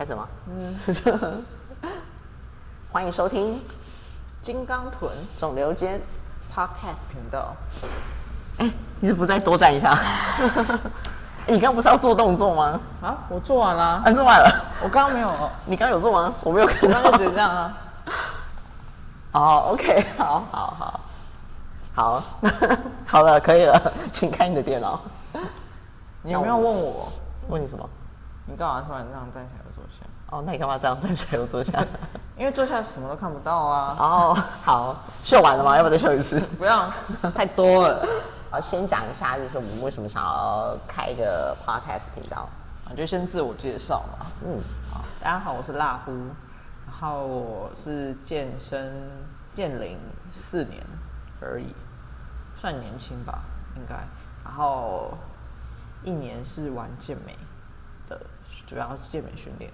[0.00, 0.26] 开始吗？
[0.46, 1.44] 嗯，
[2.90, 3.60] 欢迎收听
[4.40, 6.00] 金刚臀肿瘤间。
[6.56, 7.54] Podcast 频道。
[8.56, 9.98] 哎、你是不是再多站一下？
[11.46, 12.80] 你刚刚不是要做动作吗？
[13.02, 14.64] 啊，我做完了、啊，做完了。
[14.82, 16.32] 我刚刚没有哦，你刚刚有做吗？
[16.44, 16.88] 我没有看到。
[16.88, 17.76] 刚刚就只是这样啊。
[19.32, 21.00] 哦，OK，好好好，
[21.94, 22.22] 好，
[23.06, 24.98] 好了，可以了，请开你的电脑。
[26.22, 27.12] 你有没有问我？
[27.50, 27.86] 问你什么？
[28.46, 30.06] 你干嘛突然这样站起来又坐下？
[30.30, 31.84] 哦，那你干嘛这样站起来又坐下？
[32.38, 33.96] 因为坐下什么都看不到啊。
[33.98, 35.76] 哦，好，秀完了吗？
[35.76, 36.40] 要不要再秀一次？
[36.58, 36.90] 不要，
[37.34, 38.06] 太多了。
[38.50, 42.48] 好，先讲一下，就是我们为什么想要开一个 podcast 频道。
[42.86, 44.26] 啊，就先自我介绍嘛。
[44.44, 44.58] 嗯，
[44.92, 46.12] 好，大家好，我是辣呼，
[46.86, 48.92] 然后我是健身
[49.54, 49.98] 健龄
[50.32, 50.82] 四年
[51.40, 51.74] 而已，
[52.56, 53.40] 算年轻吧，
[53.76, 53.94] 应该。
[54.42, 55.12] 然后
[56.02, 57.38] 一年是玩健美的，
[58.70, 59.68] 主要是健美训练。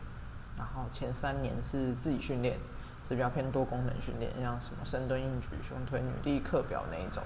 [0.56, 2.59] 然后前三年是自己训练，
[3.06, 7.22] 是比较偏多功能训练，像什么深蹲、硬举、胸推、女力课表那一种。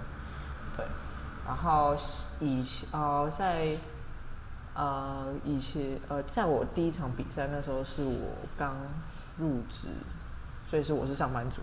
[0.77, 0.85] 对，
[1.47, 1.97] 然后
[2.41, 3.77] 以前呃在
[4.75, 8.75] 呃，以前呃，在我第一场比赛那时候是我刚
[9.39, 9.87] 入职，
[10.69, 11.63] 所以是我是上班族，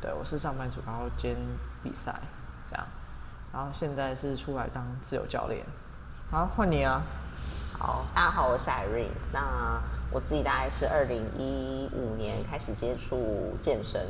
[0.00, 1.34] 对我是上班族，然后兼
[1.82, 2.14] 比赛
[2.70, 2.86] 这样，
[3.52, 5.66] 然后现在是出来当自由教练。
[6.30, 7.02] 好，换你啊！
[7.78, 9.08] 好，大家好，我是 Irene。
[9.32, 14.06] 那我自己大概是二零一五年开始接触健身，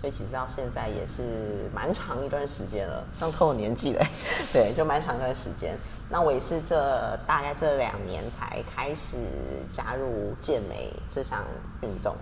[0.00, 4.06] 所以其实到现在也是蛮长一段时间了，像透我年纪嘞，
[4.52, 5.76] 对，就蛮长一段时间。
[6.08, 9.16] 那我也是这大概这两年才开始
[9.72, 11.42] 加入健美这项
[11.82, 12.14] 运动。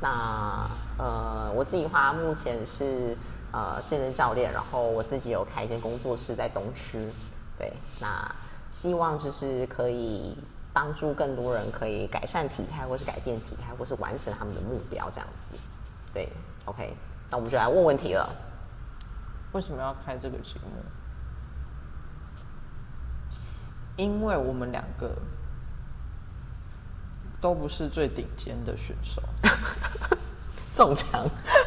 [0.00, 0.66] 那
[0.98, 3.16] 呃，我自己的话目前是
[3.52, 6.98] 呃健身教练，然后我自己有开一间工作室在东区，
[7.58, 8.34] 对，那
[8.74, 10.36] 希望就是可以
[10.72, 15.56] 帮助更多人可以改善体态，或是改变体态，或是完成他们的目标这样子。
[16.12, 16.28] 对
[16.64, 16.92] ，OK，
[17.30, 18.28] 那我们就来问问题了。
[19.52, 20.82] 为什么要开这个节目？
[23.96, 25.12] 因为我们两个
[27.40, 29.22] 都不是最顶尖的选手。
[30.74, 31.24] 中枪，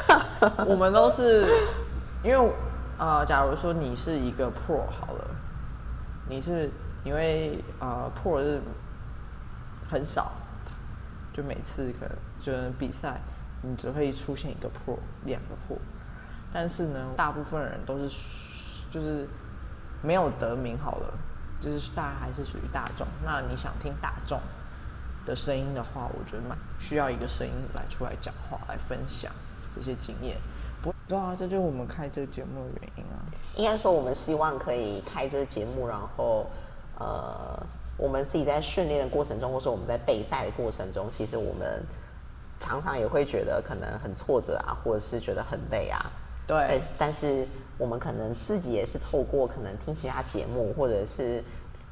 [0.68, 1.48] 我们都是
[2.22, 2.52] 因为
[2.98, 5.26] 呃，假如说你是一个 pro 好了，
[6.28, 6.70] 你是
[7.08, 8.62] 因为呃破是
[9.90, 10.34] 很少，
[11.34, 13.22] 就每次可能就是比赛，
[13.62, 15.78] 你只会出现一个破两个破
[16.52, 18.10] 但是呢，大部分人都是
[18.92, 19.26] 就是
[20.02, 21.14] 没有得名好了，
[21.62, 23.08] 就是大家还是属于大众。
[23.24, 24.38] 那你想听大众
[25.26, 29.32] 的声音的话，我觉得蛮需要一个声音来出来讲话，来分享
[29.74, 30.36] 这些经验。
[30.82, 33.16] 不对啊，这就是我们开这个节目的原因啊。
[33.56, 36.46] 应该说我们希望可以开这个节目，然后
[37.00, 37.64] 呃，
[37.98, 41.84] 我们自己在训练的过程中，或是我们在备赛的过程中，其实我们
[42.60, 46.00] 常常也会觉得可能很挫折啊，或者是觉得很累啊。
[46.48, 47.46] 但对，但是
[47.78, 51.44] 我们可能自己也是透过可能听其他节目，或者是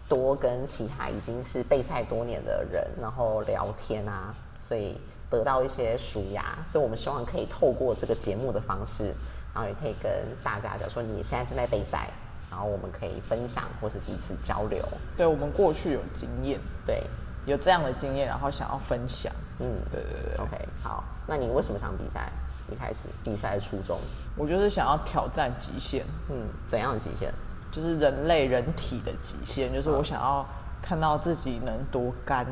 [0.07, 4.33] 多跟其他已经是备赛多年的人，然后聊天啊，
[4.67, 4.99] 所以
[5.29, 6.57] 得到一些舒压。
[6.65, 9.13] 所以我们希望可以透过这个节目的方式，
[9.53, 10.09] 然后也可以跟
[10.41, 12.09] 大家讲说你现在正在备赛，
[12.55, 14.81] 然后我们可以分享或是彼此交流。
[15.17, 17.03] 对我们过去有经验，对，
[17.45, 19.29] 有这样的经验，然后想要分享。
[19.59, 21.03] 嗯对对对，，OK，好。
[21.27, 22.31] 那你为什么想比赛？
[22.71, 23.99] 一开始比赛的初衷，
[24.37, 27.29] 我就是想要挑战极限，嗯，怎样的极限？
[27.73, 30.45] 就是人类人体的极限，就是我想要
[30.81, 32.47] 看到自己能多干。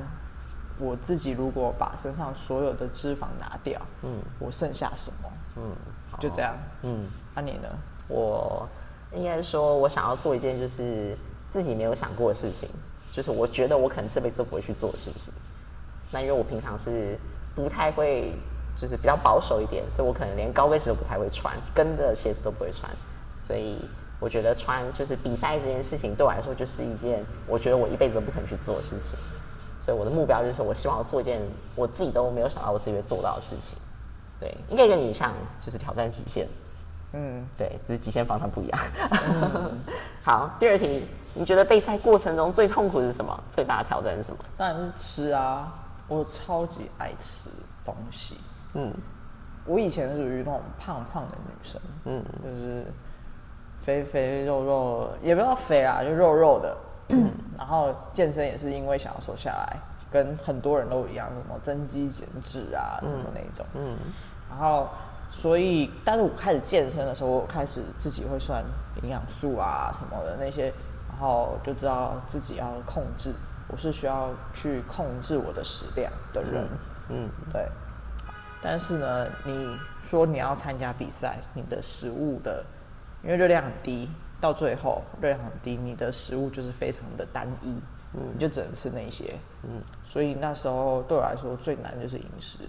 [0.79, 5.31] 我自己如果把身上所有的脂肪拿掉，嗯，我剩下什么？
[5.55, 5.75] 嗯，
[6.19, 6.53] 就这样。
[6.81, 7.05] 嗯。
[7.35, 7.69] 那、你呢？
[8.07, 8.67] 我
[9.15, 11.15] 应该说，我想要做一件就是
[11.51, 12.69] 自己没有想过的事情，
[13.11, 15.31] 就是我觉得我可能这辈子都不会去做的事情。
[16.11, 17.17] 那因为我平常是
[17.55, 18.31] 不太会，
[18.79, 22.91] 就是比较保守一点，所以我可能连高跟鞋都不太会穿，跟的鞋子都不会穿，
[23.45, 23.77] 所以
[24.19, 29.17] 我觉得穿就是比赛这件事情对我来说就是一件我觉得我一辈子都不可能去做的事情。
[29.85, 31.41] 所以我的目标就是，我希望做一件
[31.75, 33.77] 我自己都没有想到我自己会做到的事情。
[34.39, 36.47] 对，应该跟你一样，就是挑战极限。
[37.13, 38.79] 嗯，对，只是极限方向不一样。
[40.23, 43.43] 好，第二题，你觉得备赛过程中最痛苦的是什么？
[43.51, 44.37] 最大的挑战是什么？
[44.57, 45.71] 当然是吃啊！
[46.07, 47.49] 我超级爱吃
[47.85, 48.37] 东西。
[48.73, 48.91] 嗯
[49.65, 52.85] 我以前属于那种胖胖的女生，嗯就是
[53.81, 56.75] 肥肥肉肉，也不要肥啊，就肉肉的。
[57.57, 59.77] 然后健身也是因为想要瘦下来，
[60.11, 63.65] 跟很多人都一样，什么增肌减脂啊，什么那种。
[63.75, 63.95] 嗯
[64.49, 64.89] 然后，
[65.35, 68.63] 所以，但是我开始健身的时候，我开始自己会算
[69.01, 70.71] 营养素啊什么的那些，
[71.09, 73.33] 然后就知道自己要控制
[73.67, 76.65] 我是需要去控制我的食量的人。
[77.09, 77.67] 嗯，对。
[78.61, 79.77] 但是呢，你
[80.09, 82.63] 说你要参加比赛，你的食物的
[83.21, 84.09] 因为热量很低，
[84.39, 87.81] 到最后热量很低，你的食物就是非常的单一，
[88.13, 89.81] 嗯，你就只能吃那些，嗯。
[90.05, 92.59] 所以那时候对我来说最难就是饮食，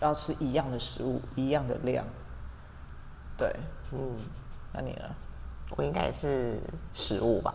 [0.00, 2.04] 要吃一样的食物，一样的量。
[3.36, 3.54] 对，
[3.92, 4.16] 嗯。
[4.72, 5.04] 那你呢？
[5.76, 6.60] 我应该也是
[6.92, 7.52] 食物吧。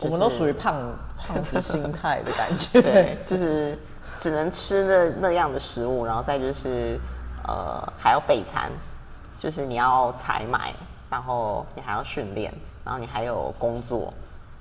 [0.00, 3.78] 我们都属于胖胖子心态的感觉， 对，就是
[4.18, 6.98] 只能吃那那样的食物，然后再就是
[7.46, 8.70] 呃还要备餐，
[9.38, 10.74] 就是你要采买，
[11.08, 12.52] 然后你还要训练，
[12.84, 14.12] 然后你还有工作，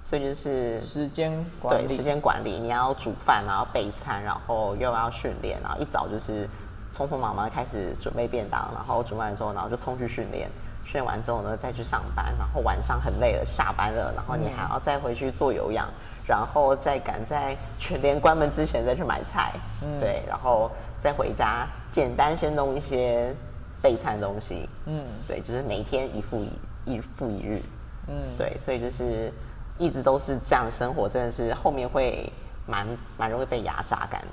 [0.05, 6.47] 所以就是时间管理，对时间管理，你要煮饭，然后备餐，然后又要训练，然后一早就是
[6.95, 10.47] 匆匆忙忙开始准备便当，然后准备完之后，然后就冲去训练。
[10.85, 15.87] 训练完之后呢，再去上班，然后晚上很累了，下班了，然后你还要再回去做有氧，
[16.27, 19.99] 然后再赶在全联关门之前再去买菜，嗯。
[20.01, 20.69] 对，然后
[20.99, 23.33] 再回家，简单先弄一些
[23.81, 26.51] 备餐东西，嗯，对，就是每天一复一，
[26.83, 27.61] 一复一日，
[28.09, 29.31] 嗯，对，所以就是
[29.77, 32.31] 一直都是这样的生活，真的是后面会
[32.65, 32.87] 蛮
[33.17, 34.23] 蛮容易被压榨感，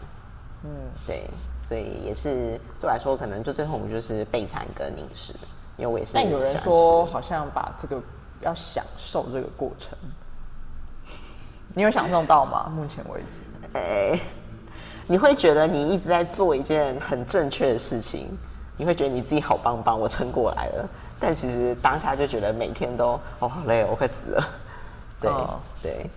[0.65, 0.71] 嗯，
[1.07, 1.25] 对，
[1.63, 5.35] 所以也是对我来说，可能就最后我就是备餐跟饮食。
[5.77, 6.13] 因为我也是。
[6.13, 7.99] 但有人说，好像把这个
[8.43, 9.97] 要享受这个过程，
[11.73, 12.71] 你有享受到吗？
[12.77, 14.21] 目前为止，哎，
[15.07, 18.29] 你会觉得你一直在做一件很正确的事情，
[18.77, 20.87] 你会觉得你自己好棒棒，我撑过来了。
[21.19, 24.49] 但其实当下就觉得每天都哦好累，我快死了。
[25.20, 25.32] 对
[25.82, 26.11] 对，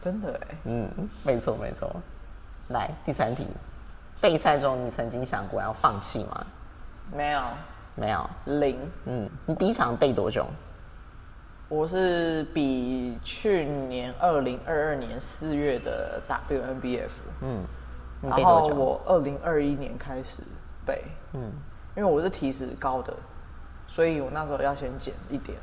[0.00, 0.88] 真的哎，嗯，
[1.24, 1.90] 没错没错。
[2.68, 3.46] 来第三题，
[4.20, 6.46] 备赛中你曾经想过要放弃吗？
[7.12, 7.40] 没有。
[7.94, 8.30] 没有。
[8.44, 10.46] 零，嗯，你第一场背多久？
[11.68, 17.10] 我是比去年二零二二年四月的 WNBF，
[17.42, 17.62] 嗯，
[18.22, 20.42] 然后我二零二一年开始
[20.86, 21.04] 背，
[21.34, 21.52] 嗯，
[21.94, 23.12] 因为我是体脂高的，
[23.86, 25.58] 所以我那时候要先减一点，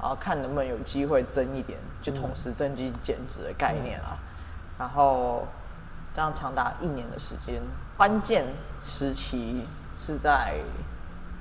[0.00, 4.16] 然后看能不能有机会增一点，就同时增肌减脂的概念啊，
[4.78, 5.46] 然后
[6.14, 7.60] 这样长达一年的时间，
[7.96, 8.46] 关键
[8.84, 9.66] 时期
[9.98, 10.56] 是在。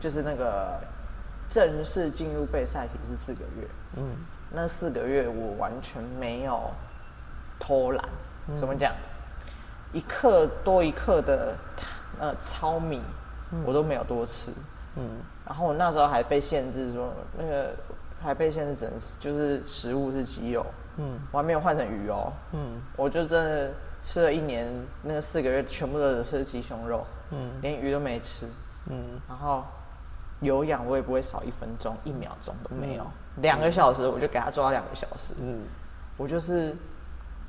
[0.01, 0.79] 就是那个
[1.49, 3.67] 正式进入备赛期是四个月，
[3.97, 4.15] 嗯，
[4.49, 6.71] 那四个月我完全没有
[7.59, 8.05] 偷懒，
[8.57, 8.93] 怎么讲？
[9.91, 11.53] 一克多一克的
[12.17, 13.01] 呃糙米，
[13.65, 14.53] 我都没有多吃，
[14.95, 17.75] 嗯，然后我那时候还被限制说那个
[18.21, 20.65] 还被限制整就是食物是鸡肉，
[20.97, 23.71] 嗯，我还没有换成鱼哦，嗯，我就真的
[24.03, 24.67] 吃了一年
[25.03, 28.47] 那个四个月全部都是吃鸡胸肉，嗯，连鱼都没吃，
[28.87, 29.63] 嗯，然后。
[30.41, 33.05] 有氧我也不会少一分钟一秒钟都没有，
[33.41, 35.33] 两个小时我就给他做到两个小时。
[35.37, 35.63] 嗯，
[36.15, 36.73] 我就是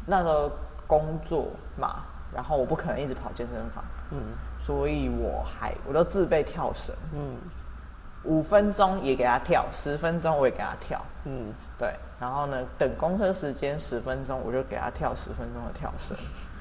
[0.07, 0.51] 那时候
[0.89, 1.47] 工作
[1.79, 2.03] 嘛，
[2.35, 3.85] 然后我不可能一直跑健身房。
[4.11, 4.19] 嗯，
[4.59, 6.93] 所以我还我都自备跳绳。
[7.15, 7.37] 嗯，
[8.25, 11.01] 五分钟也给他跳，十分钟我也给他跳。
[11.25, 16.17] 嗯，对，然后呢，等公车时间十分钟，我就给他跳十分钟的跳绳。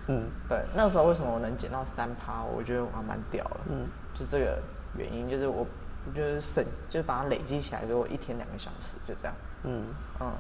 [0.08, 2.44] 嗯，对，那时候为什么我能减到三趴？
[2.44, 3.58] 我觉得我还蛮屌的。
[3.70, 4.58] 嗯，就这个
[4.98, 5.66] 原因，就是我。
[6.08, 9.34] 我就是省，就是把它累积起来，给我一天两个小时，就这样。
[9.64, 9.84] 嗯
[10.22, 10.32] 嗯，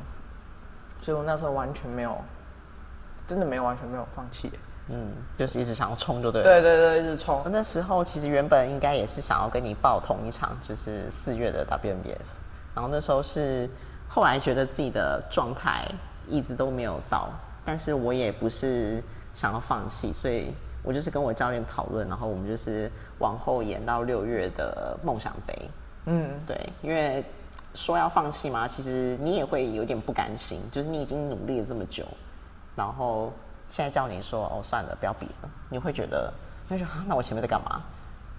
[1.02, 2.18] 所以我那时候完全没有，
[3.28, 4.50] 真的没有完全没有放弃。
[4.90, 6.44] 嗯，就是一直想要冲，就对。
[6.44, 7.42] 对对对，一直冲。
[7.46, 12.18] 那时候其实原本应该也是想要跟你报同一场，就是四月的 WNBF。
[12.76, 13.70] 然后那时候是
[14.08, 15.88] 后来觉得自己的状态
[16.28, 17.30] 一直都没有到，
[17.66, 20.54] 但是我也不是想要放弃，所以。
[20.82, 25.54] 我就是跟我教练讨论，然后我们就是往后延到六月的梦想杯。
[26.06, 27.22] 嗯，对，因为
[27.76, 32.06] 说要放弃嘛，其实你也会有点不甘心，就是你已经努力了这么久，
[32.78, 33.34] 然后
[33.70, 36.34] 现在叫你说哦算了，不要比了，你会觉得，
[36.68, 37.82] 那就那我前面在干嘛？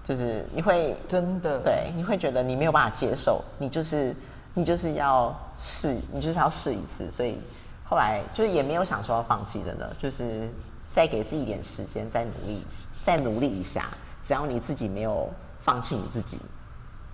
[0.05, 4.15] 就是你会真的对，你会觉得你没有办法接受，你就是
[4.53, 7.39] 你就是要试，你就是要试一次，所以
[7.85, 10.49] 后来就是也没有想说要放弃，真的就是。
[10.93, 12.67] 再给自己一点时间，再努力，
[13.05, 13.87] 再努力一下。
[14.25, 15.31] 只要你自己没有
[15.63, 16.37] 放弃你自己，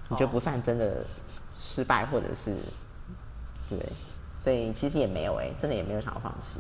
[0.09, 1.05] 你就不算真的
[1.61, 2.57] 失败，或者是
[3.69, 3.79] 对。
[4.39, 6.59] 所以其实也没有哎，真的也没有想要放弃。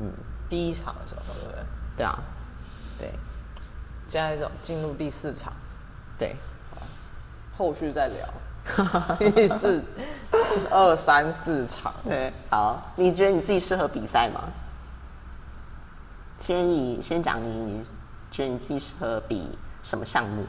[0.00, 0.10] 嗯，
[0.48, 1.64] 第一场的时候，对不对？
[1.98, 2.18] 对啊，
[2.98, 3.10] 对。
[4.08, 5.52] 现在走进入第四场，
[6.18, 6.34] 对，
[7.56, 8.28] 后续再聊。
[9.18, 9.82] 第四、
[10.70, 12.82] 二、三、四场，对，好。
[12.96, 14.42] 你觉得你自己适合比赛吗？
[16.40, 17.84] 先以先讲，你
[18.30, 20.44] 觉得你自己适合比什么项目？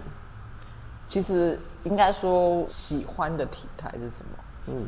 [1.08, 4.43] 其实应该说喜欢的体态是什么？
[4.67, 4.88] 嗯，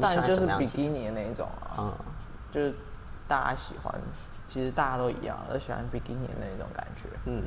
[0.00, 1.76] 当然就是比基尼的那一种啊。
[1.78, 1.92] 嗯，
[2.52, 2.74] 就是
[3.28, 3.94] 大家喜欢，
[4.48, 7.08] 其实大家都一样，都喜欢比基尼的那种感觉。
[7.26, 7.44] 嗯，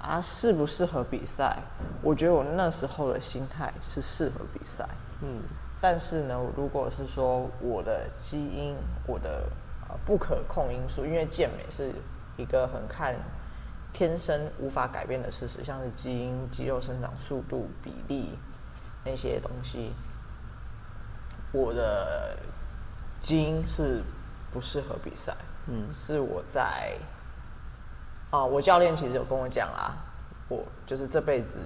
[0.00, 1.58] 啊，适不适合比赛？
[2.02, 4.88] 我觉得我那时候的心态是适合比赛。
[5.22, 5.42] 嗯，
[5.80, 9.44] 但是呢，如果是说我的基因，我的
[9.88, 11.92] 呃不可控因素，因为健美是
[12.36, 13.16] 一个很看
[13.92, 18.38] 天生无法改变的事实，像是基因、肌肉生长速度、比例
[19.04, 19.92] 那些东西，
[21.50, 22.38] 我的
[23.20, 24.02] 基因是
[24.58, 25.32] 不适合比赛。
[25.68, 26.96] 嗯，是我在
[28.30, 29.92] 啊、我教练其实有跟我讲啦，
[30.48, 31.58] 我就是这辈子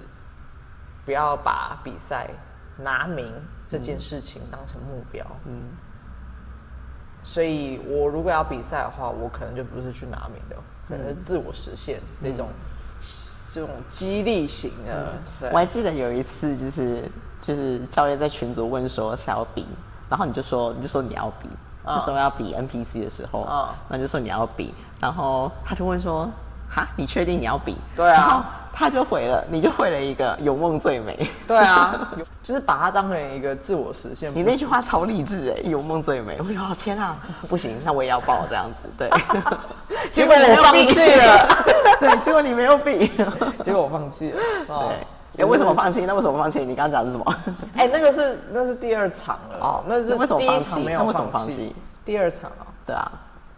[1.03, 2.29] 不要把比赛
[2.77, 3.33] 拿名
[3.67, 5.25] 这件事情当成目标。
[5.45, 5.61] 嗯，
[7.23, 10.55] 所以我如果要比赛的话，我可能就不是去拿名的，
[10.87, 12.47] 可能是自我实现这种、
[13.51, 15.13] 这种激励型的。
[15.41, 17.09] 对我还记得有一次，就是
[17.41, 19.67] 就是教练在群组问说想要比，
[20.09, 26.29] 然后你就说你就说你要比，嗯那时候要比 NPC 的时候，嗯那就说你要比，然后他就问说，
[26.69, 27.77] 哈，你确定你要比？
[27.95, 31.29] 对啊他就回了，你就回了一个有梦最美。
[31.47, 32.11] 对啊，
[32.41, 34.33] 就是把它当成一个自我实现。
[34.33, 36.37] 你那句话超励志哎，有梦最美。
[36.39, 37.15] 我说哦天啊，
[37.47, 38.89] 不行，那我也要报这样子。
[38.97, 39.07] 对，
[40.09, 41.47] 结果我放弃了。
[41.99, 43.11] 对，结果你没有比。
[43.63, 44.41] 结果我放弃了。
[44.69, 46.05] 哦对，哎，为什么放弃？
[46.05, 46.59] 那为什么放弃？
[46.63, 47.35] 你刚刚讲的是什么？
[47.75, 49.57] 哎、那个是那是第二场了。
[49.59, 51.75] 哦那是为什么第一放弃场没有那为什么放放弃
[52.05, 53.11] 第二场啊，对啊，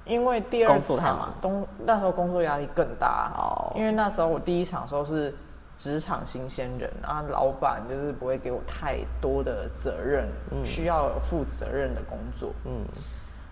[0.06, 5.34] 因为第二场东那时候工作压力更大哦因为那时候我第一场的时候是
[5.78, 10.26] 职场新鲜人啊，老板就是不会给我太多的责任，
[10.64, 12.54] 需要有负责任的工作。
[12.64, 12.86] 嗯，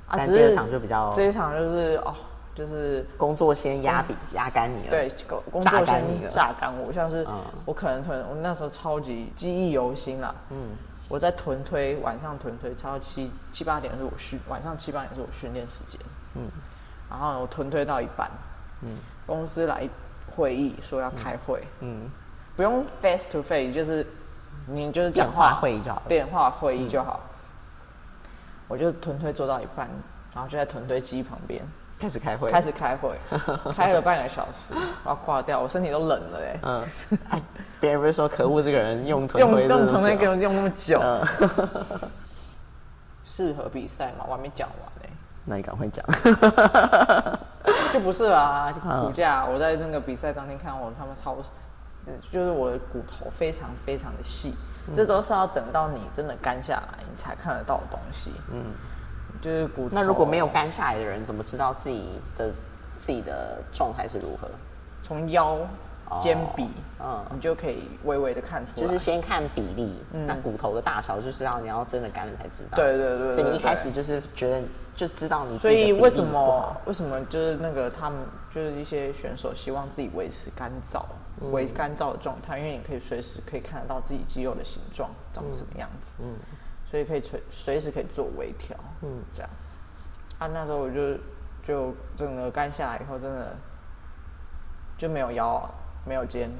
[0.08, 2.13] 啊，只是第二场就比较这一场就是哦，
[2.55, 4.91] 就是工作先压比压干你了。
[4.91, 5.12] 对，
[5.51, 10.33] 工作先榨干我，像是嗯我可能囤，我那时候超级记忆犹新啦。
[10.51, 10.69] 嗯，
[11.10, 16.00] 我在臀推，晚上臀推，超到七七八点是我训，晚上七八点是我训练时间。
[16.36, 16.50] 嗯，
[17.10, 18.29] 然后我臀推到一半，
[18.81, 19.89] 嗯，公司来
[20.36, 22.10] 会议说要开会，嗯，
[22.55, 24.05] 不用 face to face，就是
[24.67, 27.19] 你就是讲话会议就好电话会议就好。
[28.67, 29.89] 我就臀推做到一半，
[30.33, 31.63] 然后就在臀推机旁边。
[32.03, 33.17] 开始开会，开始开会，
[33.74, 34.74] 开了半个小时，
[35.05, 36.86] 我要挂掉，我身体都冷了哎、嗯，
[37.29, 37.41] 哎，
[37.79, 41.25] 别人不是说可恶这个人用臀用推用臀推给我，用那么久，嗯，
[43.25, 44.25] 适合比赛吗？
[44.27, 46.05] 我还没讲完呢、那你赶快讲。
[47.93, 49.05] 就不是啦，嗯。
[49.05, 51.38] 骨架我在那个比赛当天看我他们超，
[52.05, 54.53] 呃就是我的骨头非常非常的细，
[54.89, 58.33] 嗯这都是要等到你真的干下来你才看得到的东西。
[58.51, 58.65] 嗯，
[59.43, 59.89] 就是骨。
[59.91, 62.07] 那如果没有干下来的人，怎么知道自己
[62.38, 62.50] 的
[62.97, 64.47] 自己的状态是如何？
[65.03, 65.57] 从腰、
[66.21, 66.69] 肩比，
[67.00, 68.88] 嗯你就可以微微的看出来。
[68.88, 69.93] 就是先看比例，
[70.25, 72.77] 那骨头的大小就是要你要真的干了才知道。
[72.77, 74.62] 嗯对对对所以你一开始就是觉得
[74.95, 78.19] 就知道你所以为什么为什么就是那个他们
[78.53, 81.03] 就是一些选手希望自己维持干燥、
[81.51, 86.35] 维干燥的状态，因为你可以随时可以看得到自己肌肉的形状长什么样子，嗯，
[86.93, 89.50] 所以可以随随时可以做微调，嗯，这样。
[90.38, 91.17] 啊，那时候我就
[91.63, 93.55] 就整个干下来以后，真的
[94.95, 95.67] 就没有腰，
[96.05, 96.51] 没有肩，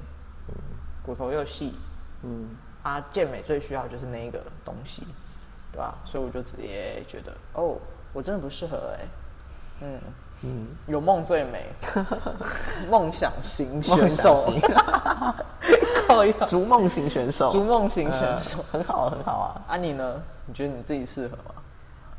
[1.06, 1.76] 骨头又细，
[2.24, 2.50] 嗯，
[2.82, 5.06] 啊，健美最需要就是那一个东西，
[5.72, 6.00] 对吧？
[6.04, 7.78] 所以我就直接觉得，哦，
[8.12, 9.06] 我真的不适合哎、
[9.82, 10.02] 嗯
[10.44, 11.66] 嗯，有梦最美，
[12.92, 14.52] 梦想型选手，
[16.48, 18.58] 逐梦型选手，逐梦型选手。
[18.60, 19.62] 呃很好很好啊。
[19.70, 20.22] 啊，你呢？
[20.46, 21.56] 你觉得你自己适合吗？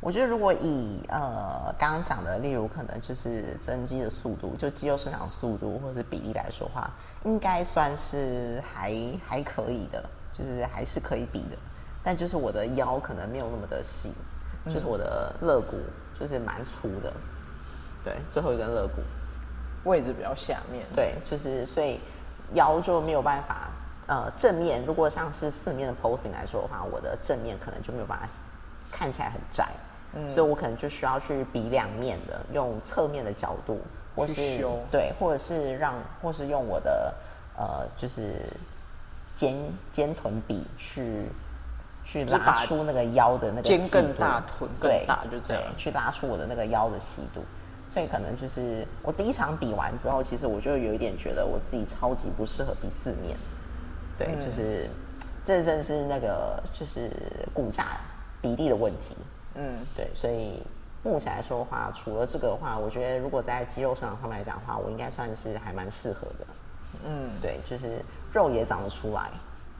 [0.00, 6.90] 我觉得如果以呃刚刚讲的，例如可能就是增肌的速度，就肌肉生长速度或者是比例来说的话，
[7.24, 8.94] 应该算是还
[9.26, 10.02] 还可以的，
[10.32, 11.56] 就是还是可以比的。
[12.02, 14.10] 但就是我的腰可能没有那么的细，
[14.66, 15.76] 就是我的肋骨
[16.18, 17.12] 就是蛮粗的，
[18.04, 19.02] 对，最后一根肋骨，
[19.84, 21.98] 位置比较下面，，对，就是所以
[22.52, 23.68] 腰就没有办法，
[24.06, 28.28] 呃，正面如果像是四面的 posing 来说的话，我的正面可能就没有办法
[28.92, 29.68] 看起来很窄，
[30.14, 33.80] 嗯所以我可能就需要去比两面的，用侧面的角度，
[34.14, 37.14] 或是修对，或者是让，或是用我的
[37.56, 38.42] 呃，就是
[39.36, 39.56] 肩
[39.92, 41.26] 肩臀比去。
[42.06, 47.42] 去拉出那个腰的那个肩更大臀更大就这样对去拉出我的那个腰的细度。
[47.94, 53.36] 所以可能就是我第一场比完之后，其实我就有一点觉得我自己超级不适合比四面。
[54.18, 54.88] 对，嗯就是
[55.46, 57.08] 这真的是那个就是
[57.54, 57.96] 骨架
[58.42, 59.16] 比例的问题。
[59.54, 60.60] 嗯，对，所以
[61.04, 66.46] 目前来说的话，除了这个的话，我觉得如果在肌肉生长上面来讲的话，我应该算是还蛮适合的。
[67.04, 69.30] 嗯对，就是肉也长得出来。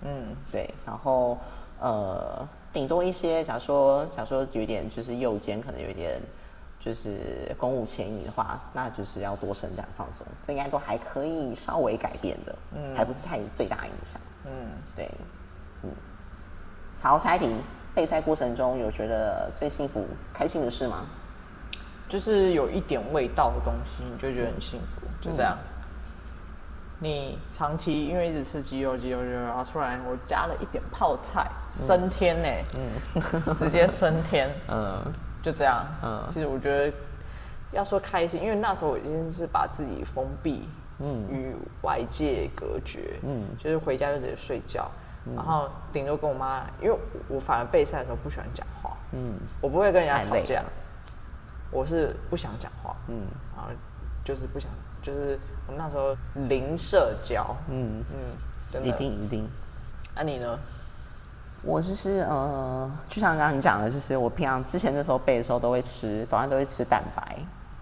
[0.03, 1.37] 嗯，对，然后
[1.81, 6.21] 呃，顶多一些，假如说，假如说有一点就是右肩可能有一点，
[6.85, 15.11] 就是公务前移的话，那就是要多伸展放松，这应该都还可以稍微改变的，嗯，还不是太最大影响，嗯，对，
[15.83, 15.91] 嗯，
[17.01, 17.49] 好，下一题，
[17.95, 21.07] 备赛过程中有觉得最幸福、开心的事吗？
[22.07, 25.57] 就是有一点味道的东西，你就觉得很幸福，就这样。
[27.01, 31.51] 你长期因为一直吃鸡肉、鸡肉、鸡肉，然后突然我加了一点泡菜，
[31.87, 35.03] 升天呢，嗯，直接升天， 嗯，
[35.45, 36.25] 就这样，嗯。
[36.33, 36.93] 其实我觉得
[37.71, 44.91] 要说开心，因为那时候我已经是把自己封闭，嗯，与外界隔绝，嗯，就是回家就直接睡觉，
[45.37, 46.99] 然后顶多跟我妈，因为
[47.29, 50.65] 我反而备赛的时候不喜欢讲话，嗯，我不会跟人家吵架，
[51.71, 53.23] 我是不想讲话，嗯，
[53.55, 53.71] 然后
[54.25, 54.71] 就是不想。
[55.03, 56.17] 就是我那时候
[56.49, 58.03] 零社交，嗯。
[58.73, 59.47] 嗯，一定一定。
[60.17, 60.59] 那你呢？
[61.65, 67.37] 我就是呃，就像刚刚你讲的，就是我平常之前的时候背的时候都会吃，早上都会吃蛋白。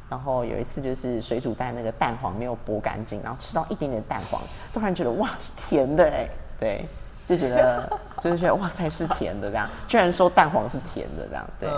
[0.09, 4.41] 然后有一次就是水煮蛋，那个蛋黄没有剥干净，然后吃到一点点蛋黄，
[4.73, 6.29] 突然 觉得哇是甜的哎，
[6.61, 6.85] 对，
[7.27, 11.69] 就觉得就是觉得哇塞是甜的这样，居然说蛋黄是甜的这样，对。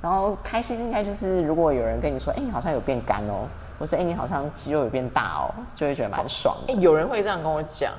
[0.00, 3.46] 然后开心应该就是如果有人跟你说，哎，你好像有变干哦。
[3.78, 6.56] 或是哎，你好像肌肉有变大哦，就会觉得蛮爽。
[6.68, 7.92] 哎，有人会这样跟我讲，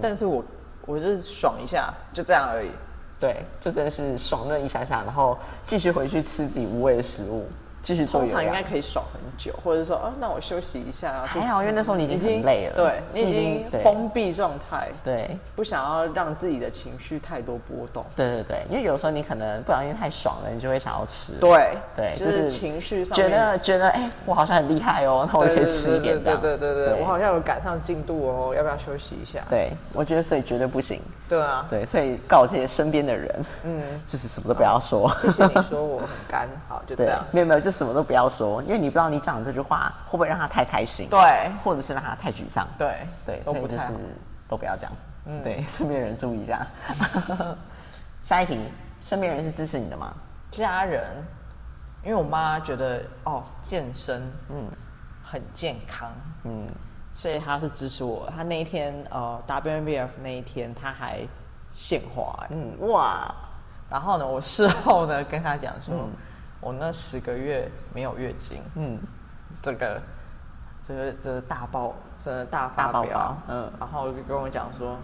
[0.00, 0.42] 但是我
[0.86, 2.70] 我就是爽一下，就这样而已。
[3.18, 7.46] 对，就真的是爽那一下下，然后继续回去吃自己无味的食物。
[7.86, 11.22] 继续通常应该可以爽很久，或者说啊，那我休息一下。
[11.24, 18.04] 还好，因为那时候你已经累了，对你已经封闭状态，对，不想要让自己的情绪太多波动。
[18.16, 21.34] 对对对，因为有时候你可能不小心太爽了，你就会想要吃。
[21.40, 29.38] 对对，就是情绪上觉得觉得哎，我好像很厉害哦，那我可以吃一点对对对对，我好像有赶上进度哦，要不要休息一下？
[29.48, 31.00] 对，我觉得所以绝对不行。
[31.28, 35.08] 对啊，对，所以告诫身边的人，嗯， 就是什么都不要说。
[35.20, 37.24] 谢谢你说我很干，好就这样。
[37.32, 38.62] 没有没有，就什么都不要说。
[38.62, 43.92] 因为你不知道你讲的这句话会不会让他太开心，对，或者是让他太沮丧，对对，所以就是
[44.48, 44.90] 都不要讲，
[45.26, 46.66] 嗯，对，身边人注意一下。
[48.22, 48.58] 下一题，
[49.02, 50.12] 身边人是支持你的吗？
[50.50, 51.04] 家人，
[52.02, 54.66] 因为我妈觉得哦，健身，嗯，
[55.22, 56.10] 很健康，
[56.44, 56.66] 嗯，
[57.14, 58.28] 所以她是支持我。
[58.34, 61.20] 她那一天呃，WMBF 那一天，她还
[61.72, 63.32] 献花，嗯，哇，
[63.90, 65.94] 然后呢，我事后呢跟她讲说。
[66.60, 68.98] 我那十个月没有月经，嗯，
[69.62, 70.00] 这个，
[70.86, 74.96] 这个，这个大爆，真的大发飙，嗯，然后就跟我讲说，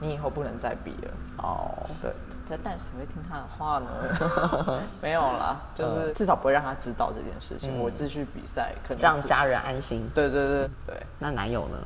[0.00, 2.12] 你以后不能再比了，哦，对，
[2.46, 4.80] 这但谁会听他的话呢？
[5.00, 7.78] 没有啦，就是至少不会让他知道这件事情。
[7.78, 10.08] 我继续比赛，可能让家人安心。
[10.14, 11.06] 对对对对。
[11.18, 11.76] 那男友呢？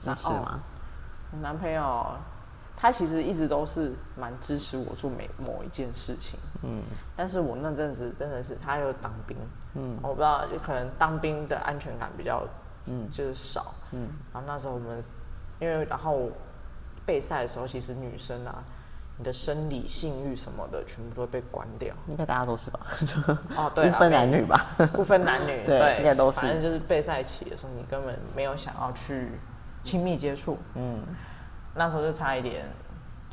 [0.00, 0.60] 支持吗？
[1.42, 2.06] 男朋友。
[2.80, 6.80] 他其实一直都是蛮支持我做每某一件事情，嗯，
[7.16, 9.36] 但是我那阵子真的是他又当兵，
[9.74, 12.44] 嗯，我不知道就可能当兵的安全感比较，
[12.86, 15.02] 嗯，就是少，嗯，然后那时候我们
[15.58, 16.30] 因为然后
[17.04, 18.62] 备赛的时候，其实女生啊，
[19.16, 22.80] 你的生理性欲什么的全部都会被关掉，应该大家都是吧？
[23.56, 24.66] 哦， 对，不分男女吧？
[24.92, 29.32] 不分男女， 对，应该都是，反正就是备赛期的时候，你根本没有想要去
[29.82, 31.00] 亲密接触，嗯。
[31.78, 32.66] 那时候就差一点，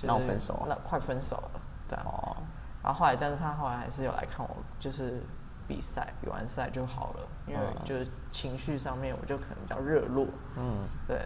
[0.04, 2.38] 闹分手，那快分手了，对哦。
[2.84, 5.22] 然后后来，但是他后来还是有来看我，就是
[5.68, 11.20] 比赛，比完赛就好了，因为就是情绪上面，我就可能比较热络，嗯，对，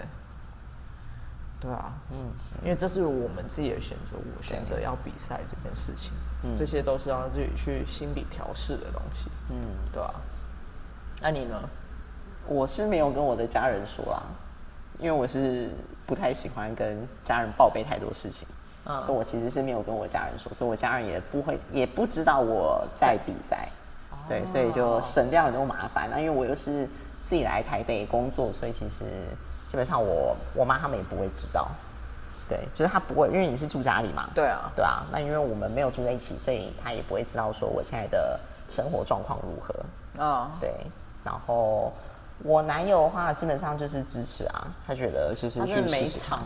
[1.60, 2.32] 对啊，嗯，
[2.64, 9.56] 因为这是我们自己的选择，我选择要比赛这件事情，嗯，这些都是要自己去心理调试的东西，嗯，
[9.92, 10.14] 对啊。
[11.22, 11.62] 那你呢？
[12.48, 14.24] 我是没有跟我的家人说啊，
[15.00, 15.70] 因为我是。
[16.10, 18.48] 不太喜欢跟家人报备太多事情，
[18.86, 23.70] 嗯，所以我其实是没有跟我家人说，所以我家人也不会，也不知道我在比赛，
[24.28, 26.10] 对，所以就省掉很多麻烦。
[26.10, 26.90] 那因为我又是
[27.28, 29.06] 自己来台北工作，所以其实
[29.68, 31.70] 基本上我我妈他们也不会知道，
[32.50, 40.74] 对，就是他不会，因为你是住家里嘛，对啊，对啊，那因为我们没有住在一起，所以他也不会知道说我现在的生活状况如何，啊，对，
[41.24, 41.94] 然后。
[42.44, 46.40] 我男友的话，基本上就是支持啊，他觉得就是去每场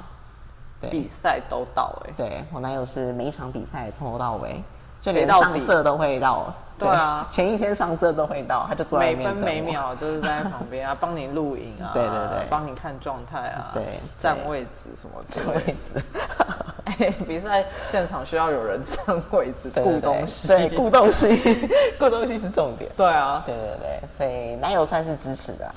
[0.89, 4.61] 比赛都到哎，对我男友是每一场比赛从头到尾，
[5.01, 13.83] 就连上色都会到，对啊，前一天上色都会到，他就坐每分每秒就是在旁边啊， 帮你录影啊，对对对，帮你看状态啊，对，
[14.17, 16.03] 占位置什么占位置，
[16.85, 21.39] 哎，比赛现场需要有人占位置，顾东西，对，顾东西，
[21.99, 25.65] 顾东西是重点，对啊，对对对，所以男友算是支持的。
[25.65, 25.75] 啊。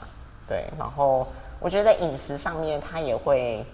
[0.49, 1.27] 对，然后
[1.59, 3.67] 我觉得在饮食上面，他也会，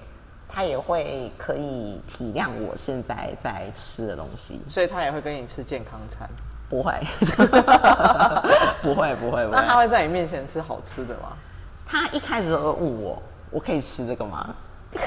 [0.49, 6.27] 他也会可以体谅我现在在吃的东西，所以他也会跟你吃健康餐。
[6.73, 6.95] 不会，
[8.83, 9.87] 不会，不会，不那他会。
[9.89, 11.37] 在你面前吃好吃的吗？
[11.87, 14.55] 他一开始都会问我，我可以吃这个吗？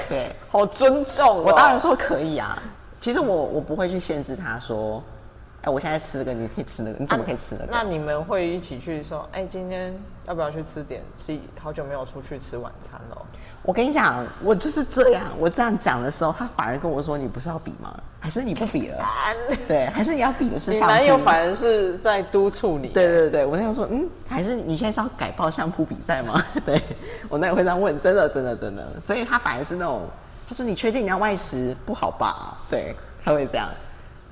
[0.08, 2.62] 对，好尊重、哦，我当然说可以啊。
[3.00, 5.02] 其实我我不会去限制他说，
[5.66, 7.72] 哎、我现在吃这个，你可以吃那个，你怎么可以吃那个？
[7.72, 9.92] 那你们会一起去说，哎、今天
[10.28, 11.02] 要不要去吃点？
[11.18, 13.20] 是好久没有出去吃晚餐了。
[13.64, 15.24] 我跟你讲，我就是这样。
[15.40, 18.00] 我这样讲的时候，他反而跟我说：“你不是要比吗？
[18.20, 19.04] 还是你不比了？
[19.66, 22.86] 对，还是你要比的是你相扑？”男友反而是在督促你。
[22.90, 26.80] 对对对，我男友说：“嗯，还是你现在是要改报相扑比赛吗？” 对
[27.28, 30.02] 我男友会这样问，真的真的真的，所以他反而是那种，
[30.48, 33.68] 他说：“你确定你要外食不好吧？”对，他会这样。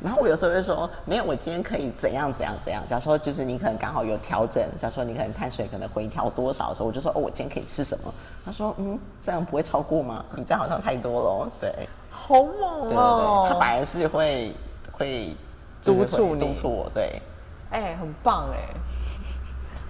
[0.02, 2.82] 然后我有时候会说，没有，我今天可以怎样怎样怎样。
[2.90, 8.12] 假如说就是你可能刚好有调整，假如说你可能碳水可能回调多少的时候，我就说哦，我今天可以吃什么？
[8.44, 10.24] 他说嗯，这样不会超过吗？
[10.36, 11.48] 你这样好像太多了哦。
[11.60, 13.54] 对，好猛哦对，！
[13.54, 14.54] 他反而是会
[14.92, 15.34] 会
[15.82, 17.22] 督促你督促我，对，
[17.70, 18.58] 哎、很棒哎。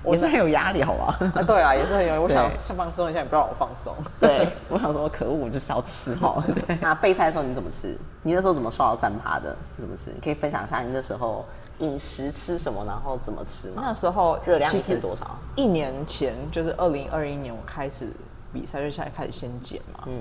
[0.05, 1.19] 我是很有压力，好吧？
[1.35, 2.23] 啊，对啊，也是很有。
[2.23, 3.95] 我想对想放松一下，你不让我放松。
[4.21, 6.43] 对，我想说，可恶，我就是要吃好。
[6.67, 7.97] 对，那备菜的时候你怎么吃？
[8.23, 9.57] 你那时候怎么瘦到三趴的？
[9.77, 10.11] 你怎么吃？
[10.15, 11.45] 你可以分享一下你那时候
[11.79, 13.83] 饮食吃什么，然后怎么吃吗？
[13.85, 15.39] 那时候热量其实一天多少？
[15.57, 18.09] 一年前就是二零二一年，我开始
[18.53, 20.05] 比赛，就现在开始先减嘛。
[20.07, 20.21] 嗯，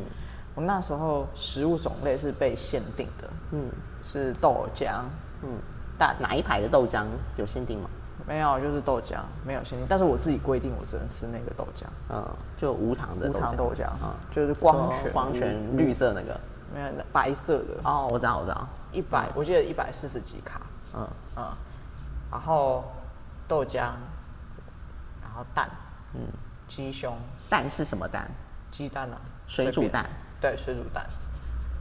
[0.56, 3.69] 我那时候食物种类是被限定的，嗯
[4.02, 5.02] 是豆浆，
[5.41, 5.50] 嗯，
[5.98, 7.89] 大哪一排的豆浆有限定吗？
[8.28, 12.23] 没有，就是豆浆没有限定，但是我自己规定我只能吃那个豆浆，嗯，
[12.58, 16.39] 就无糖的无糖豆浆，嗯，就是光说泉光泉无绿色那个。
[16.73, 18.67] 没有白色的，哦，我知道，我知道。
[18.91, 20.60] 一百、我记得一百四十几卡，
[20.95, 21.08] 嗯。
[21.38, 21.45] 嗯，
[22.32, 22.84] 然后
[23.47, 23.78] 豆浆，
[25.21, 25.69] 然后蛋，
[26.15, 26.21] 嗯，
[26.65, 27.15] 鸡胸，
[27.47, 28.28] 蛋是什么蛋？
[28.71, 30.10] 鸡蛋啊，水煮蛋。
[30.41, 31.06] 对，水煮蛋。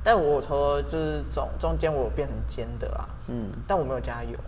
[0.04, 4.38] 但我除了就是中中间我有变成煎的啦，嗯，但我没有加油，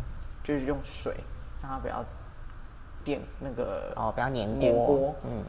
[0.42, 1.16] 就是用水
[1.64, 2.04] 让它不要
[3.02, 4.60] 电那个哦，不要粘锅。
[4.60, 5.14] 粘锅。
[5.24, 5.44] 嗯。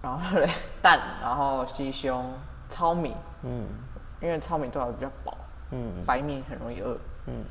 [0.00, 0.48] 然后嘞
[0.80, 2.32] 蛋，然后鸡胸、
[2.68, 3.66] 糙米，嗯。
[4.20, 5.36] 因为糙米多少比较饱，
[5.70, 5.92] 嗯。
[6.06, 7.44] 白米很容易饿，嗯。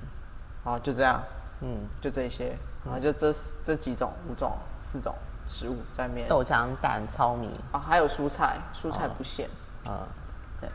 [0.63, 1.21] 好就这样，
[1.61, 5.13] 嗯，就这些，然后就这这几种五种四种
[5.47, 7.49] 食物在面，豆浆、蛋、糙米。
[7.71, 9.47] 啊还有蔬菜，蔬菜不限，
[9.85, 9.99] 嗯，
[10.59, 10.69] 对，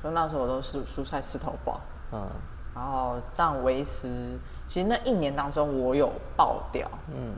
[0.00, 1.80] 所以那时候我都是蔬菜吃头饱，
[2.12, 2.28] 嗯。
[2.74, 4.38] 然后这样维持，
[4.70, 7.34] 其实那一年当中我有爆掉，嗯。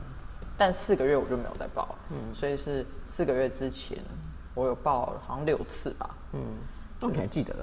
[0.55, 3.97] 但四个月我就没有再爆，嗯，所以是四个月之前
[4.53, 6.39] 我有爆好像六次吧，嗯，
[6.99, 7.55] 那，你还记得？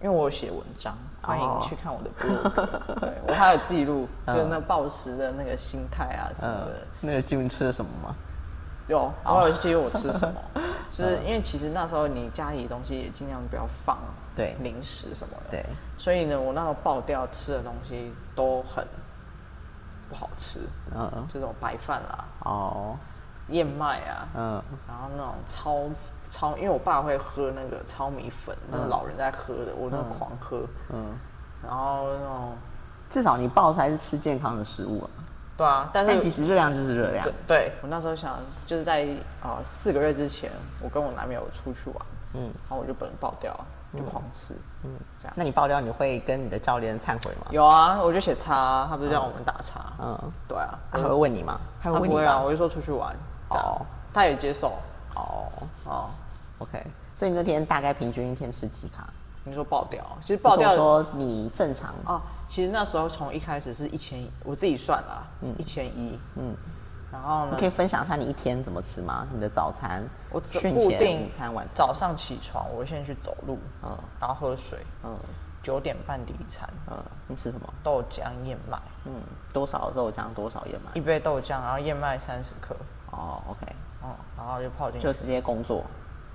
[0.00, 4.34] 因为我有写文章，欢迎哦去看我的 blog，、 对我还有记录，嗯。
[4.34, 6.66] 就那暴食的那个心态啊什么嗯。
[6.68, 8.16] 的，，那个记录你吃了什么吗？
[8.88, 10.40] 有，我有记录我吃什么，
[10.90, 11.26] 就是嗯。
[11.26, 13.98] 因为其实那时候你家里的东西也尽量不要放
[14.34, 14.56] 对。
[14.62, 15.66] 零食什么的，对，
[15.98, 18.82] 所以呢，我那时候爆掉吃的东西都很
[20.10, 20.58] 不好吃，
[20.92, 22.96] 嗯，这种白饭啦、哦，
[23.48, 24.62] 燕麦啊，嗯。
[24.88, 25.78] 然后那种糙
[26.28, 31.16] 糙，因为我爸会喝那个糙米粉，那个老人在喝的，我那个狂喝，嗯，
[31.62, 32.52] 然后那种
[33.08, 35.10] 至少你爆出来是吃健康的食物啊。
[35.56, 37.24] 对啊，但但其实热量就是热量。
[37.24, 37.32] 对。
[37.46, 39.04] 对我那时候想就是在
[39.42, 40.50] 啊、呃四个月之前，
[40.82, 42.42] 我跟我男朋友出去玩，嗯。
[42.42, 43.54] 然后我就不能爆掉，
[43.98, 45.34] 就狂吃，嗯，这样。
[45.36, 47.46] 那你爆掉，你会跟你的教练忏悔吗？
[47.50, 51.60] 有啊，我就写叉，他不是让我们打叉，嗯，对啊，他会问你吗？
[51.82, 53.14] 他他会不会啊，我就说出去玩，
[53.48, 53.80] 哦。
[54.12, 54.72] 他也接受，
[55.14, 55.46] 哦。
[55.84, 56.10] 哦
[56.58, 56.84] ，，OK。
[57.14, 59.08] 所以你那天大概平均一天吃几卡？
[59.44, 65.24] 你说爆掉，其实爆掉说你正常，哦，其实那时候从一开始是一千，我自己算啦，
[65.58, 66.54] 一千一，嗯，
[67.12, 67.52] 然后呢？
[67.52, 69.26] 你可，以分享一下你一天怎么吃吗？
[69.32, 71.74] 你的早餐、我固定午餐、晚餐。
[71.74, 73.96] 早上起床，我会先去走路，嗯。
[74.20, 75.16] 然后喝水，嗯。
[75.62, 76.96] 九点半第一餐，嗯，
[77.28, 77.70] 你吃什么？
[77.82, 79.20] 豆浆燕麦，嗯，
[79.52, 80.90] 多少豆浆，多少燕麦？
[80.94, 81.02] 一？
[81.02, 82.74] 杯豆浆，然后燕麦三十克，
[83.10, 83.66] 哦，OK，
[84.00, 85.84] 哦，然后就泡进去，就直接工作。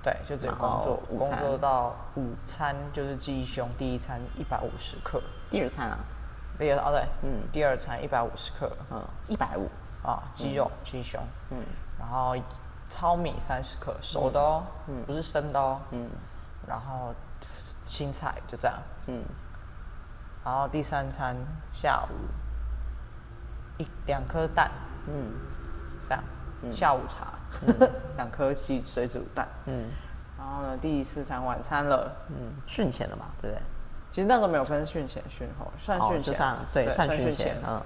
[0.00, 5.98] 对，就直接工作，工作到午餐就是鸡胸，第一餐一百五十克，第二餐啊，
[6.56, 7.42] 第二哦对，嗯。
[7.52, 9.68] 第二餐一百五十克，嗯，一百五。
[10.02, 11.58] 啊，鸡肉、鸡胸，嗯。
[11.98, 12.36] 然后
[12.88, 15.02] 糙米三十克，熟的哦，嗯。
[15.06, 16.08] 不是生的哦，嗯。
[16.66, 17.14] 然后
[17.82, 19.22] 青菜就这样，嗯。
[20.44, 21.36] 然后第三餐
[21.72, 22.14] 下午
[23.78, 24.70] 一两颗蛋，
[25.08, 25.32] 嗯。
[26.08, 26.22] 这样，
[26.72, 27.32] 下午茶。
[28.16, 29.88] 两颗鸡水煮蛋，嗯。
[30.36, 33.62] 然后呢第四餐晚餐了，嗯，训前了嘛，对不对？
[34.10, 37.56] 其实那时候没有分训前训后，算哦训前，对算训训前。
[37.66, 37.80] 嗯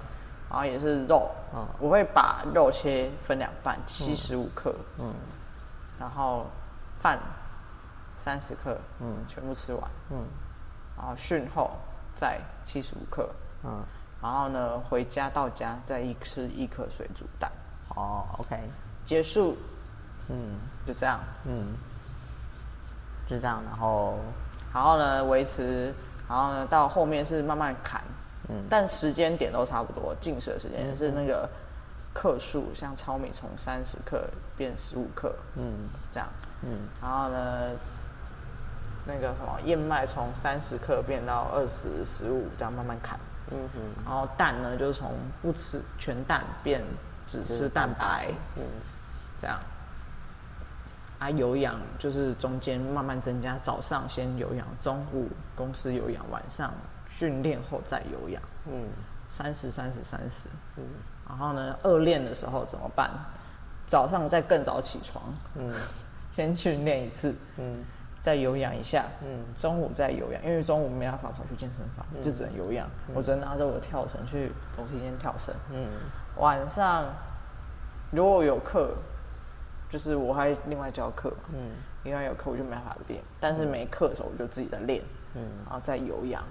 [0.51, 1.65] 然后也是肉，嗯。
[1.79, 5.13] 我会把肉切分两半，七十五克，嗯。
[5.97, 6.45] 然后
[6.99, 7.17] 饭
[8.17, 9.15] 三十克，嗯。
[9.27, 10.25] 全部吃完，嗯。
[10.97, 11.71] 然后训后
[12.15, 13.29] 再七十五克，
[13.63, 13.81] 嗯。
[14.21, 17.49] 然后呢回家到家再一吃一颗水煮蛋，
[17.95, 18.59] 哦，OK，
[19.05, 19.57] 结束。
[20.27, 20.59] 嗯。
[20.85, 21.19] 就这样。
[21.45, 21.73] 嗯，
[23.27, 24.17] 就这样，然后
[24.73, 25.93] 然后呢维持，
[26.27, 28.01] 然后呢到后面是慢慢砍，
[28.49, 31.47] 嗯但时间点都差不多，进食的时间就是那个
[32.13, 34.27] 克数，像糙米从三十克
[34.57, 36.27] 变十五克，嗯这样。
[36.63, 37.71] 嗯然后呢，
[39.05, 43.19] 那个什么燕麦从三十克变到二十、十五，这样慢慢砍。
[43.51, 46.81] 嗯哼，然后蛋呢，就是从不吃全蛋变
[47.27, 48.27] 只吃蛋白，
[48.57, 48.63] 嗯
[49.41, 49.59] 这样。
[51.19, 56.73] 啊，有氧就是中间慢慢增加，早上先有氧，中午公司有氧，晚上
[57.11, 58.87] 训练后再有氧，嗯。
[59.27, 60.49] 三十、三十、三十。
[60.77, 60.83] 嗯。
[61.27, 63.09] 然后呢，二练的时候怎么办？
[63.87, 65.23] 早上再更早起床，
[65.55, 65.73] 嗯。
[66.33, 67.83] 先训练一次，嗯。
[68.21, 69.43] 再有氧一下，嗯。
[69.55, 75.53] 中午再有氧，因为中午没办法跑去健身房，就只能有氧，我只能拿着我的跳绳去楼梯间跳绳。
[75.71, 75.87] 嗯。
[76.37, 77.05] 晚上
[78.11, 78.95] 如果有课，
[79.89, 81.71] 就是我还另外教课嘛，嗯。
[82.03, 85.01] 另外有课我就没办法练，但是没课的时候我就自己在练，
[85.35, 85.43] 嗯。
[85.65, 86.43] 然后再有氧。